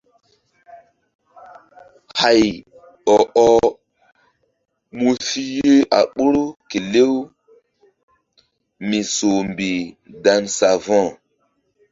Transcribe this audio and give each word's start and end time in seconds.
Hay 2.19 2.43
ɔ-ɔh 3.15 3.65
mu 4.97 5.09
si 5.27 5.41
yeh 5.57 5.81
a 5.97 5.99
ɓoru 6.15 6.43
kelew 6.69 7.15
mi 8.87 8.99
soh 9.15 9.39
mbih 9.51 9.81
dan 10.23 10.43
savo̧h. 10.57 11.09